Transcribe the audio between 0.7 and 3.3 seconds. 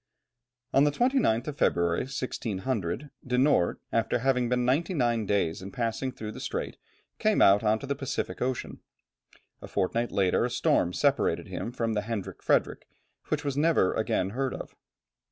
On the 29th of February, 1600,